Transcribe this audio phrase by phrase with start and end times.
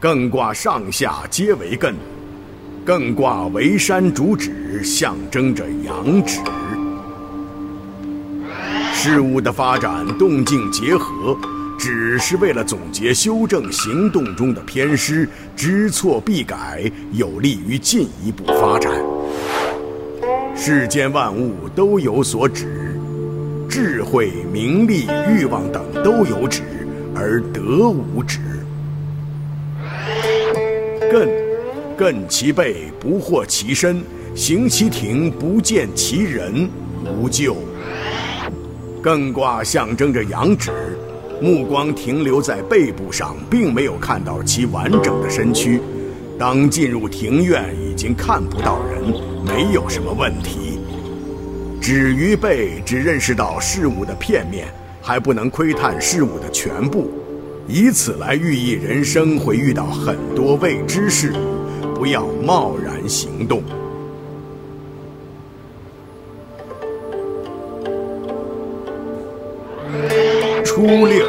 [0.00, 1.92] 艮卦上下皆为艮，
[2.86, 6.38] 艮卦为山主旨，象征着阳指。
[8.92, 11.36] 事物的发展动静结合，
[11.76, 18.92] 只是为了总结修正行动中的偏失，知错必改，有利于进一步发展。
[20.54, 22.96] 世间万物都有所指，
[23.68, 26.62] 智慧、名利、欲望等都有指，
[27.16, 28.38] 而德无止。
[31.10, 31.26] 艮，
[31.96, 33.96] 艮其背，不惑其身；
[34.34, 36.68] 行其庭，不见其人，
[37.02, 37.56] 无咎。
[39.02, 40.70] 艮卦象征着阳指，
[41.40, 45.80] 目光停留在背部上，并没有看到其完整的身躯。
[46.38, 49.02] 当进入庭院，已经看不到人，
[49.46, 50.78] 没有什么问题。
[51.80, 54.66] 止于背，只认识到事物的片面，
[55.00, 57.10] 还不能窥探事物的全部。
[57.70, 61.34] 以此来寓意人生会遇到很多未知事，
[61.94, 63.62] 不要贸然行动。
[70.64, 71.26] 初六，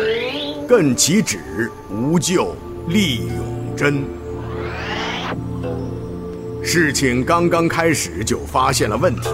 [0.65, 2.55] 艮其趾，无咎，
[2.87, 4.01] 利永贞。
[6.63, 9.29] 事情刚刚开始就发现了问题，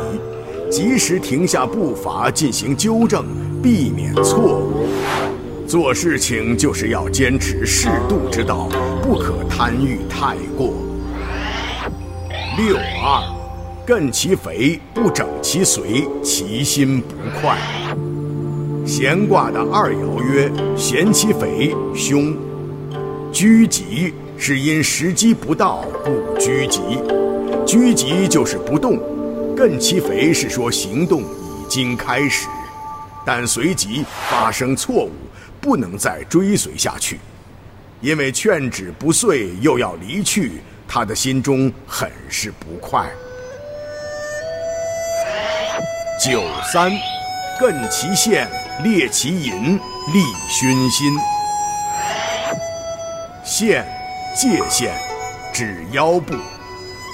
[0.72, 3.26] 及时停下步伐进行纠正，
[3.62, 4.75] 避免错误。
[5.76, 8.70] 做事情就是要坚持适度之道，
[9.02, 10.74] 不可贪欲太过。
[12.58, 13.22] 六二，
[13.86, 17.58] 艮其肥，不整其随，其心不快。
[18.86, 22.34] 咸卦的二爻曰：咸其肥，凶。
[23.34, 26.80] 居吉是因时机不到，故居吉。
[27.68, 28.98] 居吉就是不动。
[29.58, 32.48] 艮其肥是说行动已经开始，
[33.26, 35.12] 但随即发生错误。
[35.66, 37.20] 不能再追随下去，
[38.00, 43.10] 因为劝止不遂又要离去，他的心中很是不快。
[46.24, 46.92] 九三，
[47.60, 48.48] 艮其线，
[48.84, 49.80] 列其淫，
[50.14, 51.18] 利熏心。
[53.44, 53.84] 线，
[54.36, 54.94] 界限，
[55.52, 56.36] 指腰部。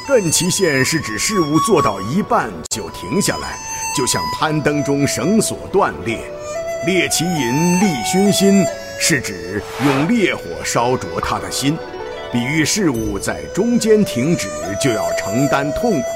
[0.09, 3.57] 艮其线是指事物做到一半就停下来，
[3.95, 6.29] 就像攀登中绳索断裂。
[6.83, 8.65] 烈其淫，利熏心，
[8.99, 11.77] 是指用烈火烧灼他的心，
[12.31, 14.49] 比喻事物在中间停止
[14.81, 16.07] 就要承担痛苦。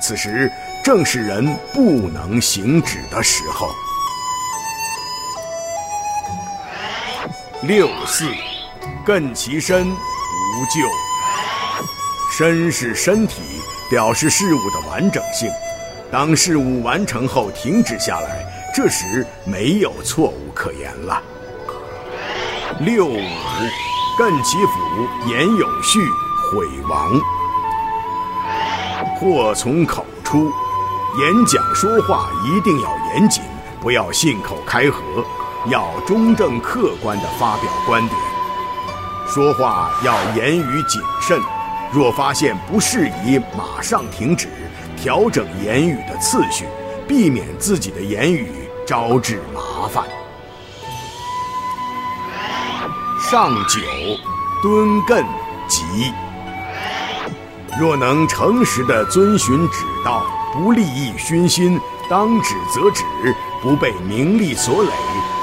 [0.00, 0.50] 此时
[0.82, 3.68] 正是人不能行止的时候。
[7.64, 8.24] 六四，
[9.06, 10.88] 艮其身，无咎。
[12.38, 13.42] 身是身体，
[13.90, 15.50] 表示事物的完整性。
[16.10, 18.63] 当事物完成后，停止下来。
[18.74, 21.22] 这时没有错误可言了。
[22.80, 23.20] 六五，
[24.18, 26.00] 艮其府，言有序，
[26.50, 27.20] 毁亡。
[29.14, 30.50] 祸从口出，
[31.20, 33.44] 演讲说话一定要严谨，
[33.80, 35.00] 不要信口开河，
[35.66, 38.20] 要中正客观地发表观点。
[39.28, 41.40] 说话要言语谨慎，
[41.92, 44.48] 若发现不适宜，马上停止，
[44.96, 46.64] 调整言语的次序，
[47.06, 48.48] 避免自己的言语。
[48.86, 50.04] 招致麻烦。
[53.30, 53.80] 上九，
[54.62, 55.24] 敦艮
[55.68, 56.12] 吉。
[57.80, 63.02] 若能诚实的遵循指道，不利益熏心，当止则止，
[63.62, 64.90] 不被名利所累，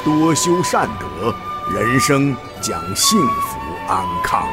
[0.06, 1.34] 多修善德，
[1.74, 3.57] 人生将幸福
[3.88, 4.47] 安康。